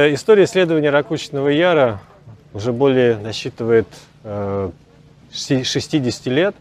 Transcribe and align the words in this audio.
История 0.00 0.42
исследования 0.42 0.90
ракушечного 0.90 1.50
яра 1.50 2.00
уже 2.52 2.72
более 2.72 3.16
насчитывает 3.16 3.86
60 5.32 6.26
лет. 6.26 6.56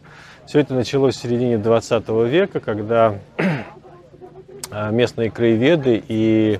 Все 0.46 0.60
это 0.60 0.76
началось 0.76 1.16
в 1.16 1.20
середине 1.20 1.58
20 1.58 2.10
века, 2.30 2.60
когда 2.60 3.18
местные 4.92 5.32
краеведы 5.32 6.04
и 6.08 6.60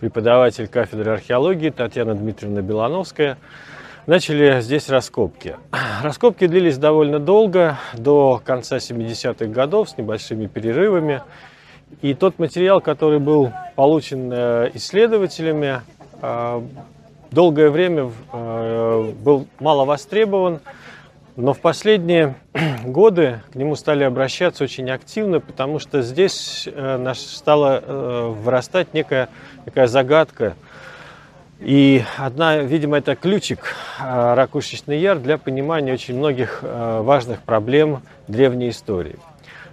преподаватель 0.00 0.66
кафедры 0.66 1.12
археологии 1.12 1.68
Татьяна 1.68 2.14
Дмитриевна 2.14 2.62
Белановская 2.62 3.36
начали 4.06 4.62
здесь 4.62 4.88
раскопки. 4.88 5.56
Раскопки 6.02 6.46
длились 6.46 6.78
довольно 6.78 7.18
долго, 7.18 7.76
до 7.92 8.40
конца 8.42 8.78
70-х 8.78 9.44
годов 9.52 9.90
с 9.90 9.98
небольшими 9.98 10.46
перерывами. 10.46 11.20
И 12.00 12.14
тот 12.14 12.38
материал, 12.38 12.80
который 12.80 13.18
был 13.18 13.52
получен 13.76 14.32
э, 14.32 14.70
исследователями, 14.72 15.66
э, 15.66 16.03
долгое 17.34 17.70
время 17.70 18.10
э, 18.32 19.12
был 19.22 19.46
мало 19.58 19.84
востребован, 19.84 20.60
но 21.36 21.52
в 21.52 21.58
последние 21.58 22.36
годы 22.84 23.40
к 23.52 23.56
нему 23.56 23.74
стали 23.76 24.04
обращаться 24.04 24.64
очень 24.64 24.88
активно, 24.90 25.40
потому 25.40 25.78
что 25.78 26.00
здесь 26.02 26.68
э, 26.70 27.12
стала 27.14 27.82
э, 27.84 28.34
вырастать 28.40 28.94
некая 28.94 29.28
такая 29.64 29.88
загадка. 29.88 30.54
И 31.60 32.02
одна, 32.18 32.58
видимо, 32.58 32.98
это 32.98 33.16
ключик 33.16 33.74
э, 34.00 34.34
ракушечный 34.34 34.98
яр 34.98 35.18
для 35.18 35.38
понимания 35.38 35.92
очень 35.92 36.16
многих 36.16 36.62
важных 36.62 37.42
проблем 37.42 38.02
древней 38.28 38.70
истории. 38.70 39.16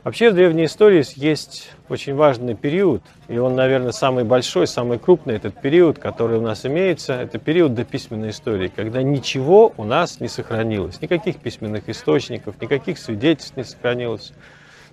Вообще 0.04 0.32
в 0.32 0.34
древней 0.34 0.66
истории 0.66 1.04
есть 1.16 1.70
очень 1.88 2.16
важный 2.16 2.56
период, 2.56 3.04
и 3.28 3.38
он, 3.38 3.56
наверное, 3.56 3.92
самый 3.92 4.24
большой, 4.24 4.66
самый 4.66 4.98
крупный 4.98 5.36
этот 5.36 5.62
период, 5.62 6.00
который 6.00 6.40
у 6.40 6.42
нас 6.42 6.66
имеется, 6.66 7.14
это 7.14 7.38
период 7.38 7.76
до 7.76 7.84
письменной 7.84 8.32
истории, 8.32 8.72
когда 8.76 9.04
ничего 9.04 9.72
у 9.78 9.84
нас 9.84 10.20
не 10.20 10.28
сохранилось, 10.28 11.00
никаких 11.02 11.38
письменных 11.38 11.88
источников, 11.88 12.60
никаких 12.60 12.98
свидетельств 12.98 13.56
не 13.58 13.64
сохранилось 13.64 14.34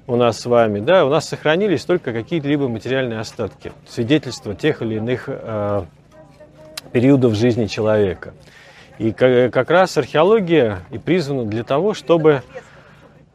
у 0.07 0.17
нас 0.17 0.41
с 0.41 0.45
вами, 0.45 0.81
да, 0.81 1.07
у 1.07 1.09
нас 1.09 1.27
сохранились 1.27 1.87
только 1.87 2.13
какие-либо 2.13 2.69
материальные 2.69 3.21
остатки, 3.21 3.73
свидетельства 3.89 4.55
тех 4.55 4.83
или 4.83 4.97
иных 4.97 5.25
э, 5.29 5.85
периодов 6.93 7.35
жизни 7.35 7.65
человека. 7.65 8.35
И 8.99 9.13
как, 9.13 9.71
раз 9.71 9.97
археология 9.97 10.81
и 10.91 10.99
призвана 10.99 11.45
для 11.45 11.63
того, 11.63 11.95
чтобы 11.95 12.43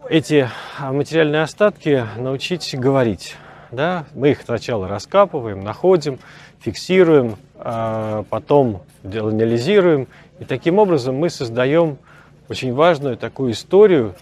эти 0.09 0.49
материальные 0.79 1.41
остатки 1.41 2.05
научить 2.17 2.75
говорить. 2.77 3.35
Да? 3.71 4.05
Мы 4.13 4.31
их 4.31 4.41
сначала 4.43 4.87
раскапываем, 4.87 5.63
находим, 5.63 6.19
фиксируем, 6.59 7.37
а 7.55 8.23
потом 8.29 8.83
анализируем. 9.03 10.07
И 10.39 10.45
таким 10.45 10.79
образом 10.79 11.15
мы 11.15 11.29
создаем 11.29 11.97
очень 12.49 12.73
важную 12.73 13.17
такую 13.17 13.53
историю, 13.53 14.15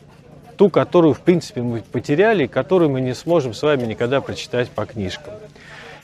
ту, 0.57 0.69
которую, 0.69 1.13
в 1.13 1.21
принципе, 1.21 1.61
мы 1.61 1.81
потеряли, 1.81 2.43
и 2.43 2.47
которую 2.47 2.91
мы 2.91 3.01
не 3.01 3.15
сможем 3.15 3.53
с 3.53 3.63
вами 3.63 3.85
никогда 3.85 4.21
прочитать 4.21 4.69
по 4.69 4.85
книжкам. 4.85 5.33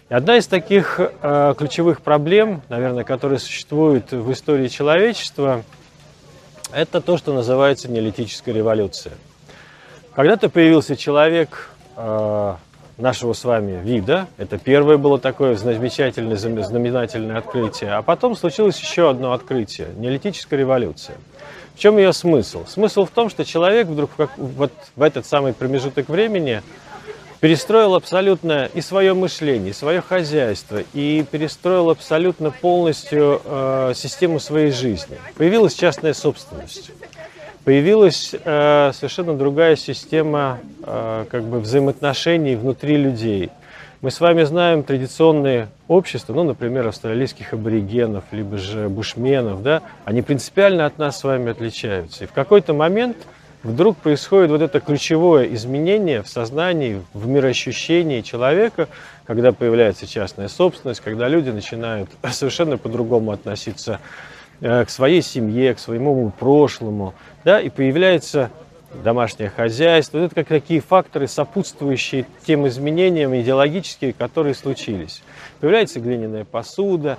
И 0.10 0.14
одна 0.14 0.38
из 0.38 0.48
таких 0.48 1.00
э, 1.00 1.54
ключевых 1.58 2.02
проблем, 2.02 2.62
наверное, 2.70 3.04
которые 3.04 3.40
существуют 3.40 4.12
в 4.12 4.32
истории 4.32 4.68
человечества, 4.68 5.64
это 6.74 7.02
то, 7.02 7.18
что 7.18 7.34
называется 7.34 7.92
неолитическая 7.92 8.56
революция. 8.56 9.14
Когда-то 10.18 10.50
появился 10.50 10.96
человек 10.96 11.70
э, 11.96 12.56
нашего 12.98 13.34
с 13.34 13.44
вами 13.44 13.80
вида. 13.84 14.26
Это 14.40 14.58
первое 14.58 14.98
было 14.98 15.20
такое 15.20 15.56
замечательное, 15.56 16.38
знаменательное 16.38 17.38
открытие. 17.38 17.92
А 17.92 18.02
потом 18.02 18.36
случилось 18.36 18.80
еще 18.80 19.12
одно 19.12 19.34
открытие– 19.34 19.90
неолитическая 19.96 20.60
революция. 20.60 21.18
В 21.76 21.80
чем 21.80 22.00
ее 22.00 22.14
смысл? 22.14 22.66
Смысл 22.66 23.06
в 23.06 23.12
том, 23.12 23.30
что 23.30 23.46
человек 23.46 23.86
вдруг 23.86 24.10
как, 24.18 24.36
вот 24.40 24.72
в 24.96 25.04
этот 25.04 25.28
самый 25.28 25.54
промежуток 25.54 26.10
времени 26.10 26.64
перестроил 27.40 27.94
абсолютно 27.94 28.72
и 28.74 28.82
свое 28.82 29.14
мышление, 29.14 29.70
и 29.70 29.74
свое 29.74 30.02
хозяйство, 30.02 30.82
и 30.96 31.24
перестроил 31.30 31.92
абсолютно 31.92 32.50
полностью 32.50 33.40
э, 33.46 33.94
систему 33.96 34.40
своей 34.40 34.72
жизни. 34.72 35.20
Появилась 35.36 35.76
частная 35.76 36.16
собственность 36.16 36.90
появилась 37.68 38.34
э, 38.34 38.92
совершенно 38.94 39.34
другая 39.34 39.76
система 39.76 40.60
э, 40.84 41.26
как 41.30 41.44
бы 41.44 41.60
взаимоотношений 41.60 42.56
внутри 42.56 42.96
людей. 42.96 43.50
Мы 44.00 44.10
с 44.10 44.22
вами 44.22 44.44
знаем 44.44 44.84
традиционные 44.84 45.68
общества, 45.90 46.34
ну, 46.34 46.44
например, 46.44 46.88
австралийских 46.88 47.52
аборигенов, 47.52 48.24
либо 48.32 48.58
же 48.58 48.88
бушменов, 48.88 49.64
да, 49.64 49.82
они 50.06 50.22
принципиально 50.22 50.86
от 50.86 50.98
нас 50.98 51.20
с 51.20 51.26
вами 51.26 51.52
отличаются. 51.52 52.24
И 52.24 52.28
в 52.28 52.32
какой-то 52.32 52.74
момент 52.74 53.18
вдруг 53.64 53.98
происходит 53.98 54.50
вот 54.50 54.62
это 54.62 54.80
ключевое 54.80 55.54
изменение 55.54 56.24
в 56.24 56.30
сознании, 56.30 57.02
в 57.14 57.28
мироощущении 57.28 58.22
человека, 58.22 58.88
когда 59.26 59.52
появляется 59.52 60.08
частная 60.08 60.48
собственность, 60.48 61.02
когда 61.02 61.28
люди 61.28 61.50
начинают 61.50 62.10
совершенно 62.32 62.78
по-другому 62.78 63.32
относиться 63.32 64.00
Э, 64.00 64.04
к 64.60 64.88
своей 64.90 65.22
семье, 65.22 65.76
к 65.76 65.80
своему 65.80 66.32
прошлому, 66.32 67.14
да, 67.44 67.62
и 67.62 67.70
появляется 67.70 68.50
домашнее 69.04 69.50
хозяйство. 69.50 70.20
Это 70.20 70.36
как 70.36 70.48
такие 70.48 70.82
факторы, 70.82 71.28
сопутствующие 71.28 72.26
тем 72.46 72.68
изменениям 72.68 73.36
идеологические, 73.36 74.14
которые 74.14 74.56
случились. 74.56 75.22
Появляется 75.60 76.00
глиняная 76.00 76.46
посуда, 76.46 77.18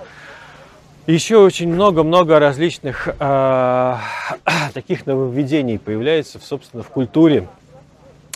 еще 1.07 1.37
очень 1.37 1.73
много-много 1.73 2.37
различных 2.39 3.07
э, 3.07 3.95
таких 4.73 5.05
нововведений 5.05 5.79
появляется, 5.79 6.39
собственно, 6.41 6.83
в 6.83 6.89
культуре 6.89 7.47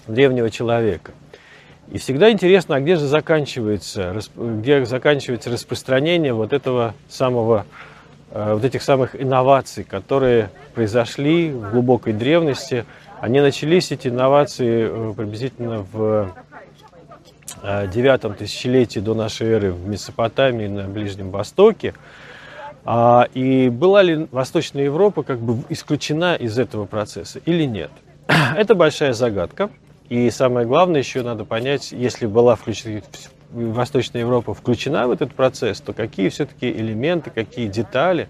древнего 0.08 0.50
человека. 0.50 1.12
И 1.92 1.98
всегда 1.98 2.32
интересно, 2.32 2.78
а 2.78 2.80
где 2.80 2.96
же 2.96 3.06
заканчивается, 3.06 4.20
где 4.36 4.86
заканчивается 4.86 5.52
распространение 5.52 6.34
вот 6.34 6.54
этого 6.54 6.96
самого 7.10 7.66
Э, 7.66 7.93
вот 8.34 8.66
этих 8.66 8.82
самых 8.82 9.20
инноваций, 9.20 9.84
которые 9.84 10.50
произошли 10.74 11.52
в 11.52 11.72
глубокой 11.72 12.14
древности. 12.14 12.86
Они 13.22 13.40
начались, 13.40 13.92
эти 13.92 14.08
инновации, 14.08 14.88
э, 14.90 15.14
приблизительно 15.16 15.86
в 15.92 16.34
э, 17.62 17.88
девятом 17.94 18.34
тысячелетии 18.34 19.00
до 19.00 19.14
нашей 19.14 19.48
эры 19.48 19.72
в 19.72 19.88
Месопотамии 19.88 20.68
на 20.68 20.88
Ближнем 20.88 21.30
Востоке. 21.30 21.94
А, 22.86 23.28
и 23.34 23.70
была 23.70 24.02
ли 24.02 24.28
Восточная 24.32 24.84
Европа 24.84 25.24
как 25.24 25.40
бы 25.40 25.64
исключена 25.70 26.36
из 26.36 26.58
этого 26.60 26.86
процесса 26.86 27.40
или 27.46 27.64
нет? 27.64 27.92
Это 28.58 28.76
большая 28.76 29.14
загадка. 29.14 29.70
И 30.10 30.30
самое 30.30 30.68
главное 30.68 31.00
еще 31.00 31.22
надо 31.22 31.46
понять, 31.46 31.92
если 31.92 32.26
была 32.26 32.56
включена, 32.56 33.02
Восточная 33.54 34.22
Европа 34.22 34.54
включена 34.54 35.08
в 35.08 35.12
этот 35.12 35.34
процесс, 35.34 35.80
то 35.80 35.94
какие 35.94 36.30
все-таки 36.30 36.70
элементы, 36.70 37.30
какие 37.30 37.68
детали 37.68 38.28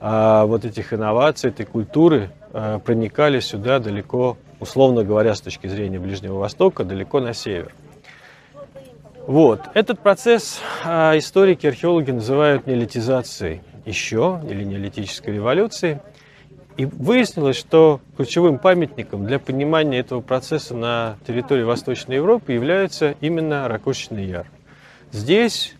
а, 0.00 0.46
вот 0.46 0.64
этих 0.64 0.92
инноваций, 0.92 1.50
этой 1.50 1.66
культуры 1.66 2.30
а, 2.52 2.78
проникали 2.78 3.40
сюда 3.40 3.80
далеко, 3.80 4.36
условно 4.60 5.02
говоря, 5.02 5.34
с 5.34 5.40
точки 5.40 5.66
зрения 5.66 5.98
Ближнего 5.98 6.38
Востока, 6.38 6.84
далеко 6.84 7.20
на 7.20 7.34
север. 7.34 7.74
Вот. 9.26 9.60
Этот 9.74 10.00
процесс 10.00 10.60
а, 10.84 11.16
историки, 11.16 11.66
археологи 11.66 12.10
называют 12.10 12.66
неолитизацией 12.66 13.62
еще, 13.86 14.40
или 14.48 14.64
неолитической 14.64 15.34
революцией. 15.34 15.98
И 16.76 16.86
выяснилось, 16.86 17.56
что 17.56 18.00
ключевым 18.16 18.58
памятником 18.58 19.26
для 19.26 19.38
понимания 19.38 20.00
этого 20.00 20.20
процесса 20.20 20.74
на 20.74 21.16
территории 21.26 21.62
Восточной 21.62 22.16
Европы 22.16 22.52
является 22.52 23.14
именно 23.20 23.68
Ракушечный 23.68 24.24
Яр. 24.24 24.46
Здесь, 25.12 25.74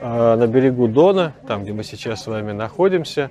а, 0.00 0.36
на 0.36 0.46
берегу 0.46 0.86
Дона, 0.86 1.32
там, 1.48 1.62
где 1.62 1.72
мы 1.72 1.82
сейчас 1.82 2.24
с 2.24 2.26
вами 2.26 2.52
находимся, 2.52 3.30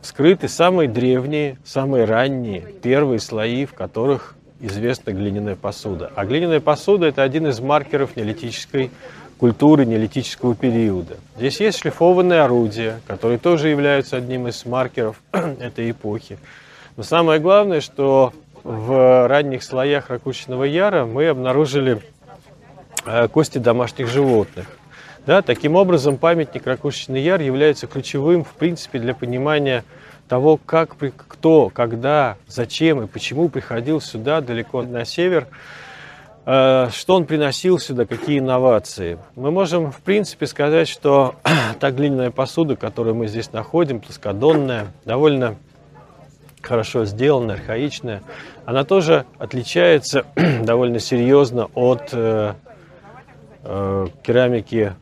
скрыты 0.00 0.48
самые 0.48 0.88
древние, 0.88 1.58
самые 1.64 2.06
ранние, 2.06 2.62
первые 2.82 3.18
слои, 3.18 3.66
в 3.66 3.74
которых 3.74 4.34
известна 4.60 5.10
глиняная 5.10 5.56
посуда. 5.56 6.10
А 6.16 6.24
глиняная 6.24 6.60
посуда– 6.60 7.06
это 7.08 7.22
один 7.22 7.46
из 7.46 7.60
маркеров 7.60 8.16
неолитической 8.16 8.90
культуры 9.38 9.84
неолитического 9.84 10.54
периода. 10.54 11.16
Здесь 11.36 11.60
есть 11.60 11.80
шлифованные 11.80 12.40
орудия, 12.40 13.00
которые 13.06 13.38
тоже 13.38 13.68
являются 13.68 14.16
одним 14.16 14.48
из 14.48 14.64
маркеров 14.64 15.20
этой 15.32 15.90
эпохи. 15.90 16.38
Но 16.96 17.02
самое 17.02 17.40
главное, 17.40 17.80
что 17.80 18.32
в 18.62 19.28
ранних 19.28 19.62
слоях 19.62 20.10
ракушечного 20.10 20.64
яра 20.64 21.04
мы 21.04 21.28
обнаружили 21.28 22.00
э, 23.04 23.28
кости 23.28 23.58
домашних 23.58 24.08
животных. 24.08 24.66
Да, 25.26 25.42
таким 25.42 25.74
образом, 25.74 26.18
памятник 26.18 26.66
Ракушечный 26.66 27.22
Яр 27.22 27.40
является 27.40 27.86
ключевым, 27.86 28.44
в 28.44 28.52
принципе, 28.52 28.98
для 28.98 29.14
понимания 29.14 29.82
того, 30.28 30.58
как, 30.58 30.96
кто, 31.28 31.70
когда, 31.70 32.36
зачем 32.46 33.02
и 33.02 33.06
почему 33.06 33.48
приходил 33.48 34.02
сюда, 34.02 34.42
далеко 34.42 34.82
на 34.82 35.06
север, 35.06 35.46
Э, 36.46 36.88
что 36.92 37.14
он 37.14 37.24
приносил 37.24 37.78
сюда, 37.78 38.04
какие 38.04 38.38
инновации? 38.38 39.18
Мы 39.34 39.50
можем, 39.50 39.90
в 39.90 40.00
принципе, 40.00 40.46
сказать, 40.46 40.88
что 40.88 41.36
та 41.80 41.90
глиняная 41.90 42.30
посуда, 42.30 42.76
которую 42.76 43.14
мы 43.14 43.28
здесь 43.28 43.52
находим, 43.52 44.00
плоскодонная, 44.00 44.88
довольно 45.04 45.56
хорошо 46.64 47.04
сделанная, 47.04 47.56
архаичная, 47.56 48.22
она 48.64 48.84
тоже 48.84 49.26
отличается 49.38 50.24
довольно 50.62 50.98
серьезно 50.98 51.68
от 51.74 52.10
э, 52.12 52.54
э, 53.62 54.06
керамики, 54.22 54.94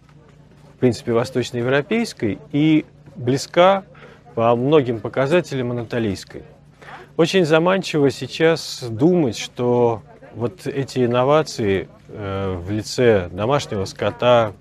в 0.77 0.79
принципе, 0.81 1.13
восточноевропейской 1.13 2.39
и 2.53 2.85
близка 3.15 3.85
по 4.35 4.55
многим 4.57 5.01
показателям 5.01 5.71
анатолийской. 5.71 6.43
Очень 7.17 7.45
заманчиво 7.45 8.11
сейчас 8.11 8.83
думать, 8.89 9.37
что 9.37 10.03
вот 10.35 10.67
эти 10.67 11.05
инновации 11.05 11.89
э, 12.09 12.57
в 12.57 12.71
лице 12.71 13.29
домашнего 13.31 13.85
скота, 13.85 14.53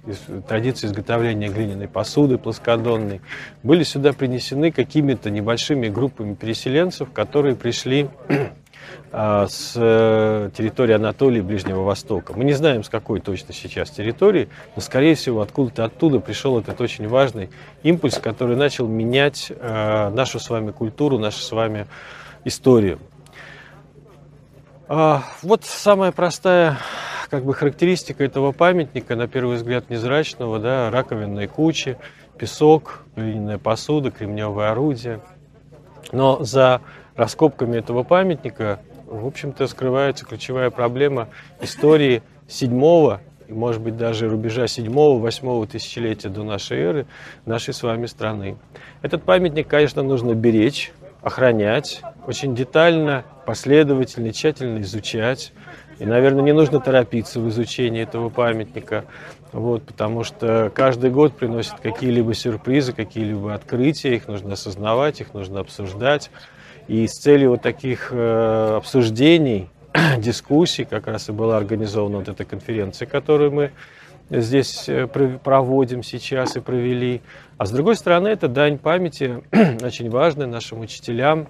традиции 0.47 0.87
изготовления 0.87 1.49
глиняной 1.49 1.87
посуды 1.87 2.37
плоскодонной, 2.37 3.21
были 3.63 3.83
сюда 3.83 4.13
принесены 4.13 4.71
какими-то 4.71 5.29
небольшими 5.29 5.87
группами 5.87 6.33
переселенцев, 6.33 7.11
которые 7.11 7.55
пришли 7.55 8.09
а, 9.11 9.47
с 9.47 9.73
э, 9.75 10.49
территории 10.55 10.93
Анатолии 10.93 11.41
Ближнего 11.41 11.83
Востока. 11.83 12.33
Мы 12.35 12.43
не 12.43 12.53
знаем, 12.53 12.83
с 12.83 12.89
какой 12.89 13.19
точно 13.21 13.53
сейчас 13.53 13.91
территории, 13.91 14.49
но, 14.75 14.81
скорее 14.81 15.15
всего, 15.15 15.41
откуда-то 15.41 15.85
оттуда 15.85 16.19
пришел 16.19 16.59
этот 16.59 16.79
очень 16.81 17.07
важный 17.07 17.49
импульс, 17.83 18.17
который 18.17 18.55
начал 18.55 18.87
менять 18.87 19.51
э, 19.51 20.09
нашу 20.09 20.39
с 20.39 20.49
вами 20.49 20.71
культуру, 20.71 21.17
нашу 21.17 21.39
с 21.39 21.51
вами 21.51 21.87
историю. 22.43 22.99
А, 24.93 25.23
вот 25.41 25.63
самая 25.63 26.11
простая 26.11 26.77
как 27.29 27.45
бы 27.45 27.53
характеристика 27.53 28.25
этого 28.25 28.51
памятника, 28.51 29.15
на 29.15 29.25
первый 29.29 29.55
взгляд 29.55 29.89
незрачного, 29.89 30.59
да, 30.59 30.91
раковинные 30.91 31.47
кучи, 31.47 31.97
песок, 32.37 33.05
глиняная 33.15 33.57
посуда, 33.57 34.11
кремневое 34.11 34.69
орудие. 34.69 35.21
Но 36.11 36.43
за 36.43 36.81
раскопками 37.15 37.77
этого 37.77 38.03
памятника, 38.03 38.81
в 39.05 39.25
общем-то, 39.25 39.65
скрывается 39.67 40.25
ключевая 40.25 40.71
проблема 40.71 41.29
истории 41.61 42.21
седьмого 42.49 43.21
может 43.47 43.81
быть, 43.81 43.95
даже 43.97 44.29
рубежа 44.29 44.67
седьмого, 44.67 45.19
восьмого 45.19 45.67
тысячелетия 45.67 46.29
до 46.29 46.43
нашей 46.43 46.79
эры 46.79 47.05
нашей 47.45 47.73
с 47.73 47.83
вами 47.83 48.07
страны. 48.07 48.57
Этот 49.01 49.23
памятник, 49.23 49.67
конечно, 49.67 50.03
нужно 50.03 50.35
беречь, 50.35 50.93
охранять, 51.21 52.01
очень 52.27 52.55
детально, 52.55 53.23
последовательно, 53.45 54.31
тщательно 54.31 54.81
изучать. 54.81 55.53
И, 55.99 56.05
наверное, 56.05 56.43
не 56.43 56.53
нужно 56.53 56.79
торопиться 56.79 57.39
в 57.39 57.47
изучении 57.49 58.01
этого 58.01 58.29
памятника, 58.29 59.05
вот, 59.51 59.83
потому 59.83 60.23
что 60.23 60.71
каждый 60.73 61.11
год 61.11 61.37
приносит 61.37 61.79
какие-либо 61.79 62.33
сюрпризы, 62.33 62.93
какие-либо 62.93 63.53
открытия, 63.53 64.15
их 64.15 64.27
нужно 64.27 64.53
осознавать, 64.53 65.21
их 65.21 65.33
нужно 65.33 65.59
обсуждать. 65.59 66.31
И 66.87 67.05
с 67.05 67.17
целью 67.19 67.51
вот 67.51 67.61
таких 67.61 68.09
э, 68.11 68.75
обсуждений, 68.77 69.69
дискуссий 70.17 70.85
как 70.85 71.07
раз 71.07 71.29
и 71.29 71.31
была 71.31 71.57
организована 71.57 72.19
вот 72.19 72.29
эта 72.29 72.45
конференция, 72.45 73.05
которую 73.05 73.51
мы 73.51 73.71
здесь 74.29 74.87
э, 74.87 75.07
проводим 75.07 76.03
сейчас 76.03 76.55
и 76.55 76.61
провели. 76.61 77.21
А 77.57 77.65
с 77.65 77.71
другой 77.71 77.95
стороны, 77.95 78.29
это 78.29 78.47
дань 78.47 78.77
памяти, 78.77 79.43
очень 79.83 80.09
важная 80.09 80.47
нашим 80.47 80.79
учителям, 80.79 81.47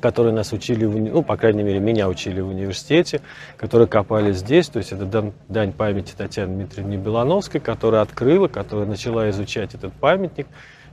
которые 0.00 0.32
нас 0.32 0.52
учили, 0.52 0.84
ну, 0.84 1.22
по 1.22 1.36
крайней 1.36 1.62
мере, 1.62 1.80
меня 1.80 2.08
учили 2.08 2.40
в 2.40 2.48
университете, 2.48 3.20
которые 3.56 3.88
копали 3.88 4.32
здесь. 4.32 4.68
То 4.68 4.78
есть 4.78 4.92
это 4.92 5.32
дань, 5.48 5.72
памяти 5.72 6.14
Татьяны 6.16 6.54
Дмитриевны 6.54 6.94
Белановской, 6.94 7.60
которая 7.60 8.02
открыла, 8.02 8.48
которая 8.48 8.86
начала 8.86 9.28
изучать 9.30 9.74
этот 9.74 9.92
памятник. 9.94 10.46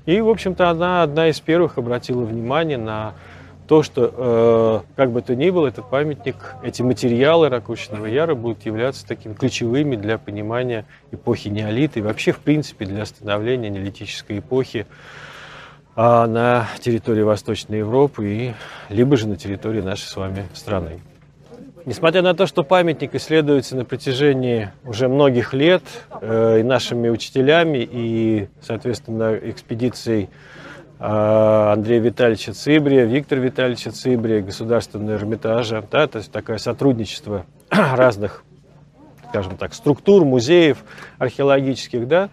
И, 0.05 0.19
в 0.19 0.29
общем-то, 0.29 0.69
она 0.69 1.03
одна 1.03 1.29
из 1.29 1.39
первых 1.39 1.77
обратила 1.77 2.23
внимание 2.23 2.77
на 2.77 3.13
то, 3.67 3.81
что, 3.81 4.83
э, 4.85 4.95
как 4.97 5.11
бы 5.11 5.21
то 5.21 5.35
ни 5.35 5.49
было, 5.49 5.67
этот 5.67 5.89
памятник, 5.89 6.35
эти 6.63 6.81
материалы 6.81 7.47
Ракушиного 7.47 8.05
Яра 8.07 8.35
будут 8.35 8.65
являться 8.65 9.07
такими 9.07 9.33
ключевыми 9.33 9.95
для 9.95 10.17
понимания 10.17 10.85
эпохи 11.11 11.47
неолита 11.47 11.99
и 11.99 12.01
вообще, 12.01 12.33
в 12.33 12.39
принципе, 12.39 12.85
для 12.85 13.05
становления 13.05 13.69
неолитической 13.69 14.39
эпохи 14.39 14.85
на 15.95 16.67
территории 16.79 17.21
Восточной 17.21 17.79
Европы 17.79 18.25
и 18.25 18.53
либо 18.89 19.15
же 19.15 19.27
на 19.27 19.37
территории 19.37 19.81
нашей 19.81 20.07
с 20.07 20.15
вами 20.15 20.47
страны. 20.53 21.01
Несмотря 21.85 22.21
на 22.21 22.33
то, 22.33 22.47
что 22.47 22.63
памятник 22.63 23.13
исследуется 23.13 23.75
на 23.75 23.83
протяжении 23.83 24.71
уже 24.85 25.09
многих 25.09 25.53
лет 25.53 25.83
э, 26.21 26.61
и 26.61 26.63
нашими 26.63 27.09
учителями, 27.09 27.87
и, 27.91 28.47
соответственно, 28.61 29.35
экспедицией 29.35 30.29
а, 31.05 31.73
Андрея 31.73 31.99
Витальевича 31.99 32.53
Цибрия, 32.53 33.03
Виктора 33.03 33.41
Витальевича 33.41 33.91
Цибрия, 33.91 34.41
Государственного 34.41 35.17
Эрмитажа. 35.17 35.83
Да, 35.91 36.07
то 36.07 36.19
есть 36.19 36.31
такое 36.31 36.57
сотрудничество 36.57 37.45
разных, 37.69 38.45
скажем 39.27 39.57
так, 39.57 39.73
структур, 39.73 40.23
музеев 40.23 40.77
археологических. 41.17 42.07
Да, 42.07 42.29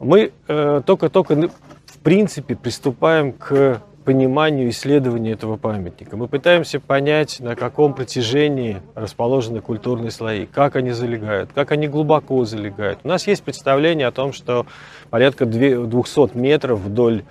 мы 0.00 0.32
э, 0.48 0.82
только-только, 0.84 1.50
в 1.98 2.00
принципе, 2.00 2.54
приступаем 2.54 3.32
к 3.32 3.82
пониманию 4.04 4.70
исследования 4.70 5.32
этого 5.32 5.56
памятника. 5.56 6.16
Мы 6.16 6.28
пытаемся 6.28 6.78
понять, 6.78 7.40
на 7.40 7.56
каком 7.56 7.92
протяжении 7.92 8.80
расположены 8.94 9.60
культурные 9.60 10.12
слои, 10.12 10.46
как 10.46 10.76
они 10.76 10.92
залегают, 10.92 11.50
как 11.52 11.72
они 11.72 11.88
глубоко 11.88 12.44
залегают. 12.44 13.00
У 13.02 13.08
нас 13.08 13.26
есть 13.26 13.42
представление 13.42 14.06
о 14.06 14.12
том, 14.12 14.32
что 14.32 14.64
порядка 15.10 15.44
200 15.44 16.36
метров 16.38 16.78
вдоль 16.78 17.24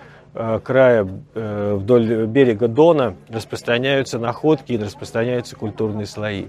края 0.63 1.07
э, 1.33 1.73
вдоль 1.75 2.27
берега 2.27 2.67
Дона 2.67 3.15
распространяются 3.29 4.19
находки 4.19 4.73
и 4.73 4.77
распространяются 4.77 5.55
культурные 5.55 6.05
слои. 6.05 6.47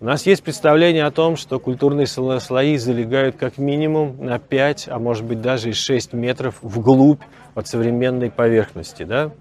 У 0.00 0.04
нас 0.04 0.26
есть 0.26 0.42
представление 0.42 1.04
о 1.04 1.10
том, 1.10 1.36
что 1.36 1.58
культурные 1.58 2.06
слои 2.06 2.76
залегают 2.76 3.36
как 3.36 3.58
минимум 3.58 4.16
на 4.24 4.38
5, 4.38 4.88
а 4.90 4.98
может 4.98 5.24
быть 5.24 5.40
даже 5.40 5.70
и 5.70 5.72
6 5.72 6.12
метров 6.12 6.56
вглубь 6.62 7.22
от 7.54 7.68
современной 7.68 8.30
поверхности. 8.30 9.04
Да? 9.04 9.32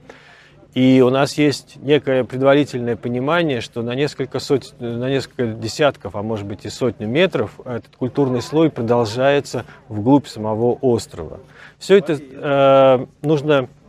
И 0.73 1.01
у 1.01 1.09
нас 1.09 1.37
есть 1.37 1.77
некое 1.77 2.25
предварительное 2.25 2.97
понимание, 2.97 3.61
что 3.61 3.81
на 3.81 3.95
несколько, 3.95 4.39
сот... 4.39 4.73
на 4.79 5.09
несколько 5.09 5.47
десятков, 5.47 6.15
а 6.15 6.21
может 6.21 6.45
быть 6.45 6.65
и 6.65 6.69
сотню 6.69 7.07
метров 7.07 7.59
этот 7.63 7.95
культурный 7.95 8.41
слой 8.41 8.69
продолжается 8.69 9.65
вглубь 9.87 10.27
самого 10.27 10.73
острова. 10.81 11.39
Все 11.79 11.97
это 11.97 12.13
э, 12.13 13.05
нужно 13.21 13.67
Э, 13.67 13.84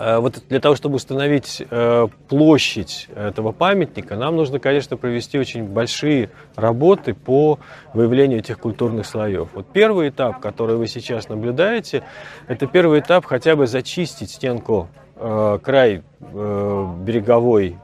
вот 0.00 0.42
для 0.48 0.60
того, 0.60 0.76
чтобы 0.76 0.96
установить 0.96 1.62
э, 1.68 2.08
площадь 2.28 3.08
этого 3.14 3.52
памятника, 3.52 4.16
нам 4.16 4.34
нужно, 4.34 4.58
конечно, 4.58 4.96
провести 4.96 5.38
очень 5.38 5.64
большие 5.64 6.30
работы 6.56 7.12
по 7.12 7.58
выявлению 7.92 8.38
этих 8.38 8.58
культурных 8.58 9.04
слоев. 9.04 9.50
Вот 9.52 9.66
первый 9.72 10.08
этап, 10.08 10.40
который 10.40 10.76
вы 10.76 10.86
сейчас 10.86 11.28
наблюдаете, 11.28 12.02
это 12.48 12.66
первый 12.66 13.00
этап 13.00 13.26
хотя 13.26 13.56
бы 13.56 13.66
зачистить 13.66 14.30
стенку, 14.30 14.88
э, 15.16 15.58
край 15.62 16.02
береговой 16.18 17.76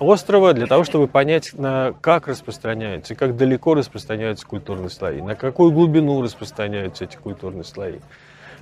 острова 0.00 0.52
для 0.52 0.66
того, 0.66 0.84
чтобы 0.84 1.06
понять, 1.06 1.52
на 1.52 1.94
как 2.00 2.26
распространяются, 2.26 3.14
как 3.14 3.36
далеко 3.36 3.74
распространяются 3.74 4.46
культурные 4.46 4.90
слои, 4.90 5.20
на 5.20 5.34
какую 5.34 5.70
глубину 5.72 6.22
распространяются 6.22 7.04
эти 7.04 7.16
культурные 7.16 7.64
слои. 7.64 8.00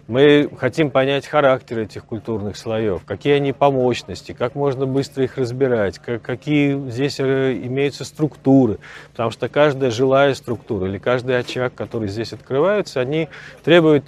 Мы 0.08 0.50
хотим 0.58 0.90
понять 0.90 1.26
характер 1.26 1.78
этих 1.78 2.04
культурных 2.04 2.56
слоев, 2.56 3.04
какие 3.04 3.34
они 3.34 3.52
по 3.52 3.70
мощности, 3.70 4.32
как 4.32 4.56
можно 4.56 4.84
быстро 4.84 5.22
их 5.22 5.38
разбирать, 5.38 6.00
как, 6.00 6.22
какие 6.22 6.76
здесь 6.90 7.20
э, 7.20 7.52
имеются 7.62 8.04
структуры. 8.04 8.78
Потому 9.12 9.30
что 9.30 9.48
каждая 9.48 9.92
жилая 9.92 10.34
структура 10.34 10.88
или 10.88 10.98
каждый 10.98 11.38
очаг, 11.38 11.74
который 11.76 12.08
здесь 12.08 12.32
открывается, 12.32 13.00
они 13.00 13.28
требуют 13.62 14.04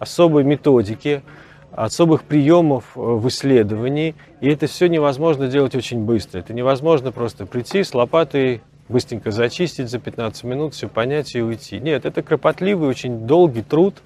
особой 0.00 0.42
методики, 0.42 1.22
особых 1.70 2.24
приемов 2.24 2.84
э, 2.96 3.00
в 3.00 3.28
исследовании. 3.28 4.16
И 4.40 4.48
это 4.48 4.66
все 4.66 4.88
невозможно 4.88 5.46
делать 5.46 5.76
очень 5.76 6.00
быстро. 6.00 6.40
Это 6.40 6.54
невозможно 6.54 7.12
просто 7.12 7.46
прийти 7.46 7.84
с 7.84 7.94
лопатой 7.94 8.62
быстренько 8.88 9.30
зачистить 9.30 9.90
за 9.90 9.98
15 9.98 10.44
минут, 10.44 10.74
все 10.74 10.88
понять 10.88 11.34
и 11.34 11.42
уйти. 11.42 11.78
Нет, 11.78 12.04
это 12.04 12.22
кропотливый, 12.22 12.88
очень 12.88 13.26
долгий 13.26 13.62
труд, 13.62 13.96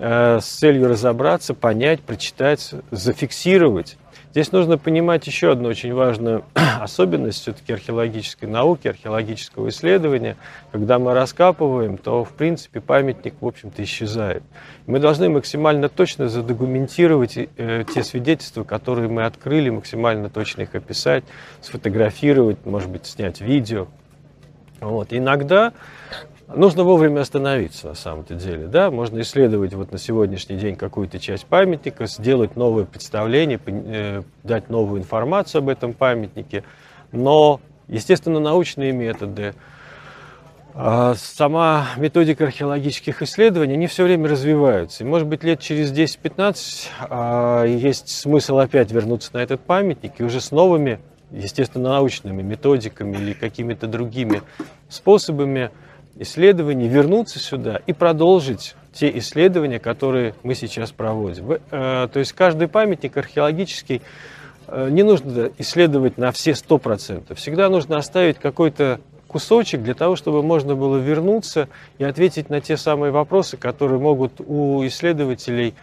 с 0.00 0.44
целью 0.44 0.88
разобраться, 0.88 1.54
понять, 1.54 2.00
прочитать, 2.00 2.74
зафиксировать. 2.90 3.96
Здесь 4.30 4.52
нужно 4.52 4.78
понимать 4.78 5.26
еще 5.26 5.50
одну 5.50 5.68
очень 5.68 5.92
важную 5.92 6.44
особенность 6.54 7.40
все-таки 7.40 7.72
археологической 7.72 8.48
науки, 8.48 8.86
археологического 8.86 9.70
исследования. 9.70 10.36
Когда 10.70 11.00
мы 11.00 11.14
раскапываем, 11.14 11.98
то, 11.98 12.24
в 12.24 12.30
принципе, 12.34 12.80
памятник, 12.80 13.34
в 13.40 13.46
общем-то, 13.46 13.82
исчезает. 13.82 14.44
Мы 14.86 15.00
должны 15.00 15.28
максимально 15.28 15.88
точно 15.88 16.28
задокументировать 16.28 17.36
э, 17.36 17.84
те 17.92 18.04
свидетельства, 18.04 18.62
которые 18.62 19.08
мы 19.08 19.24
открыли, 19.24 19.68
максимально 19.68 20.30
точно 20.30 20.62
их 20.62 20.76
описать, 20.76 21.24
сфотографировать, 21.60 22.64
может 22.64 22.88
быть, 22.88 23.06
снять 23.06 23.40
видео. 23.40 23.88
Вот. 24.78 25.08
Иногда 25.10 25.72
нужно 26.54 26.84
вовремя 26.84 27.20
остановиться 27.20 27.88
на 27.88 27.94
самом-то 27.94 28.34
деле. 28.34 28.66
Да? 28.66 28.90
Можно 28.90 29.20
исследовать 29.20 29.74
вот 29.74 29.92
на 29.92 29.98
сегодняшний 29.98 30.56
день 30.56 30.76
какую-то 30.76 31.18
часть 31.18 31.46
памятника, 31.46 32.06
сделать 32.06 32.56
новое 32.56 32.84
представление, 32.84 33.60
э, 33.66 34.22
дать 34.42 34.68
новую 34.68 35.00
информацию 35.00 35.60
об 35.60 35.68
этом 35.68 35.92
памятнике. 35.92 36.64
Но, 37.12 37.60
естественно, 37.88 38.40
научные 38.40 38.92
методы, 38.92 39.54
а 40.74 41.14
сама 41.16 41.88
методика 41.96 42.44
археологических 42.44 43.22
исследований, 43.22 43.74
они 43.74 43.86
все 43.88 44.04
время 44.04 44.28
развиваются. 44.28 45.02
И, 45.02 45.06
может 45.06 45.26
быть, 45.26 45.42
лет 45.42 45.60
через 45.60 45.92
10-15 45.92 46.88
а, 47.08 47.64
есть 47.64 48.08
смысл 48.08 48.58
опять 48.58 48.92
вернуться 48.92 49.30
на 49.34 49.38
этот 49.38 49.60
памятник 49.60 50.12
и 50.18 50.24
уже 50.24 50.40
с 50.40 50.52
новыми, 50.52 51.00
естественно, 51.32 51.90
научными 51.90 52.42
методиками 52.42 53.16
или 53.16 53.32
какими-то 53.32 53.88
другими 53.88 54.42
способами 54.88 55.70
исследований 56.18 56.88
вернуться 56.88 57.38
сюда 57.38 57.80
и 57.86 57.92
продолжить 57.92 58.74
те 58.92 59.16
исследования, 59.18 59.78
которые 59.78 60.34
мы 60.42 60.54
сейчас 60.54 60.90
проводим. 60.90 61.52
Э, 61.70 62.08
то 62.12 62.18
есть 62.18 62.32
каждый 62.32 62.68
памятник 62.68 63.16
археологический 63.16 64.02
э, 64.66 64.88
не 64.90 65.02
нужно 65.02 65.50
исследовать 65.58 66.18
на 66.18 66.32
все 66.32 66.52
100%. 66.52 67.34
Всегда 67.34 67.68
нужно 67.68 67.96
оставить 67.96 68.38
какой-то 68.38 69.00
кусочек 69.28 69.82
для 69.82 69.94
того, 69.94 70.16
чтобы 70.16 70.42
можно 70.42 70.74
было 70.74 70.96
вернуться 70.96 71.68
и 71.98 72.04
ответить 72.04 72.50
на 72.50 72.60
те 72.60 72.76
самые 72.76 73.12
вопросы, 73.12 73.56
которые 73.56 74.00
могут 74.00 74.40
у 74.40 74.84
исследователей 74.84 75.74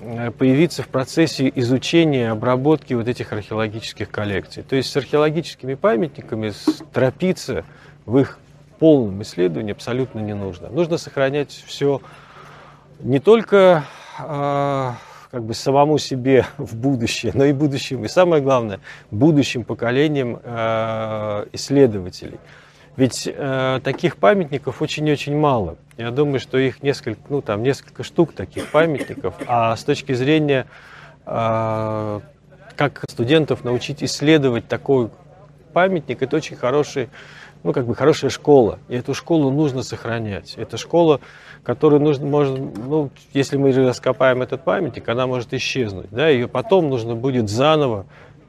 э, 0.00 0.32
появиться 0.32 0.82
в 0.82 0.88
процессе 0.88 1.50
изучения, 1.54 2.32
обработки 2.32 2.94
вот 2.94 3.06
этих 3.06 3.32
археологических 3.32 4.10
коллекций. 4.10 4.64
То 4.64 4.74
есть 4.74 4.90
с 4.90 4.96
археологическими 4.96 5.74
памятниками 5.74 6.52
торопиться 6.92 7.64
в 8.06 8.18
их 8.18 8.40
полном 8.84 9.22
исследовании 9.22 9.72
абсолютно 9.72 10.20
не 10.20 10.34
нужно. 10.34 10.68
Нужно 10.68 10.98
сохранять 10.98 11.64
все 11.66 12.02
не 13.00 13.18
только 13.18 13.84
э, 14.18 14.90
как 15.30 15.42
бы 15.42 15.54
самому 15.54 15.96
себе 15.96 16.44
в 16.58 16.76
будущее, 16.76 17.32
но 17.34 17.46
и 17.46 17.54
будущим, 17.54 18.04
и 18.04 18.08
самое 18.08 18.42
главное, 18.42 18.80
будущим 19.10 19.64
поколениям 19.64 20.38
э, 20.44 21.46
исследователей. 21.52 22.38
Ведь 22.98 23.26
э, 23.26 23.80
таких 23.82 24.18
памятников 24.18 24.82
очень-очень 24.82 25.34
мало. 25.34 25.78
Я 25.96 26.10
думаю, 26.10 26.38
что 26.38 26.58
их 26.58 26.82
несколько, 26.82 27.22
ну 27.30 27.40
там 27.40 27.62
несколько 27.62 28.02
штук 28.02 28.34
таких 28.34 28.70
памятников. 28.70 29.34
А 29.46 29.74
с 29.74 29.82
точки 29.82 30.12
зрения, 30.12 30.66
э, 31.24 32.20
как 32.76 33.02
студентов 33.08 33.64
научить 33.64 34.04
исследовать 34.04 34.68
такой 34.68 35.08
памятник, 35.72 36.20
это 36.20 36.36
очень 36.36 36.56
хороший, 36.56 37.08
ну 37.64 37.72
как 37.72 37.86
бы 37.86 37.96
хорошая 37.96 38.30
школа. 38.30 38.78
И 38.88 38.94
эту 38.94 39.14
школу 39.14 39.50
нужно 39.50 39.82
сохранять. 39.82 40.54
Это 40.56 40.76
школа, 40.76 41.20
которую 41.64 42.00
нужно, 42.00 42.26
может, 42.26 42.58
ну, 42.76 43.10
если 43.32 43.56
мы 43.56 43.72
раскопаем 43.72 44.42
этот 44.42 44.62
памятник, 44.62 45.08
она 45.08 45.26
может 45.26 45.52
исчезнуть. 45.52 46.08
Да? 46.10 46.28
Ее 46.28 46.46
потом 46.46 46.88
нужно 46.90 47.16
будет 47.16 47.48
заново 47.48 48.06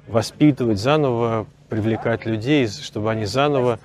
воспитывать, 0.07 0.79
заново 0.79 1.47
привлекать 1.69 2.25
людей, 2.25 2.67
чтобы 2.67 3.09
они 3.09 3.25
заново 3.25 3.79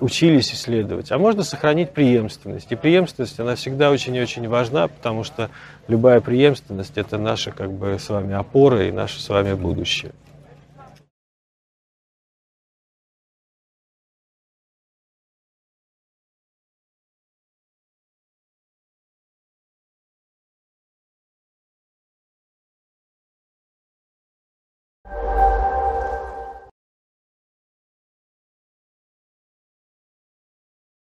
учились 0.00 0.54
исследовать. 0.54 1.12
А 1.12 1.18
можно 1.18 1.42
сохранить 1.42 1.90
преемственность. 1.90 2.70
И 2.70 2.76
преемственность, 2.76 3.38
она 3.40 3.56
всегда 3.56 3.90
очень 3.90 4.14
и 4.14 4.20
очень 4.22 4.48
важна, 4.48 4.88
потому 4.88 5.24
что 5.24 5.50
любая 5.88 6.20
преемственность– 6.20 6.92
это 6.96 7.18
наша 7.18 7.50
как 7.50 7.72
бы 7.72 7.98
с 7.98 8.08
вами 8.08 8.34
опора 8.34 8.86
и 8.86 8.92
наше 8.92 9.20
с 9.20 9.28
вами 9.28 9.52
будущее. 9.52 10.12